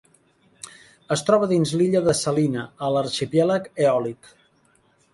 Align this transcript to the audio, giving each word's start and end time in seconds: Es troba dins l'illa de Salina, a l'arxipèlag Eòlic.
Es 1.17 1.23
troba 1.27 1.51
dins 1.53 1.75
l'illa 1.81 2.03
de 2.09 2.17
Salina, 2.23 2.65
a 2.89 2.93
l'arxipèlag 2.97 3.73
Eòlic. 3.89 4.37